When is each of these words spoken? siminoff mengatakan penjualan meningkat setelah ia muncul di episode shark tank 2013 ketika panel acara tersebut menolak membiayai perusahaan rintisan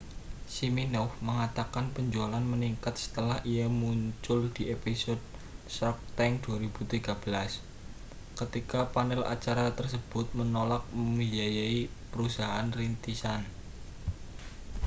siminoff 0.55 1.13
mengatakan 1.27 1.85
penjualan 1.95 2.41
meningkat 2.51 2.95
setelah 3.03 3.37
ia 3.53 3.67
muncul 3.81 4.41
di 4.55 4.63
episode 4.75 5.21
shark 5.73 5.93
tank 6.17 6.33
2013 6.41 7.05
ketika 8.39 8.79
panel 8.93 9.21
acara 9.35 9.65
tersebut 9.79 10.25
menolak 10.39 10.81
membiayai 11.03 11.81
perusahaan 12.11 12.65
rintisan 12.79 13.41